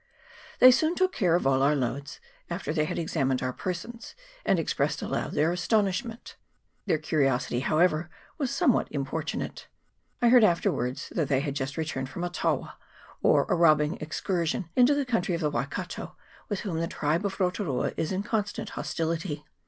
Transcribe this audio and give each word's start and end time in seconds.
They 0.57 0.71
soon 0.71 0.95
took 0.95 1.13
care 1.13 1.35
of 1.35 1.45
all 1.45 1.61
our 1.61 1.75
loads, 1.75 2.19
after 2.49 2.73
they 2.73 2.85
had 2.85 2.97
examined 2.97 3.43
our 3.43 3.53
persons 3.53 4.15
and 4.43 4.57
expressed 4.57 5.03
aloud 5.03 5.33
their 5.33 5.51
astonishment. 5.51 6.37
Their 6.87 6.97
curiosity, 6.97 7.59
however, 7.59 8.09
was 8.39 8.49
somewhat 8.49 8.87
importunate. 8.91 9.67
I 10.19 10.29
heard 10.29 10.43
afterwards 10.43 11.09
that 11.13 11.27
they 11.27 11.41
had 11.41 11.53
just 11.53 11.77
returned 11.77 12.09
from 12.09 12.23
CHAP. 12.23 12.31
XXVI.J 12.31 12.49
LAKE 12.49 12.57
OF 12.57 12.65
KAREKA. 12.65 13.21
387 13.21 13.27
a 13.27 13.27
taua, 13.27 13.29
or 13.29 13.45
a 13.47 13.55
robbing 13.55 13.97
excursion, 14.01 14.69
into 14.75 14.95
the 14.95 15.05
country 15.05 15.35
of 15.35 15.41
the 15.41 15.51
Waikato, 15.51 16.15
with 16.49 16.61
whom 16.61 16.79
the 16.79 16.87
tribe 16.87 17.23
of 17.23 17.35
Rotu 17.37 17.63
rua 17.63 17.93
is 17.95 18.11
in 18.11 18.23
constant 18.23 18.71
hostility. 18.71 19.45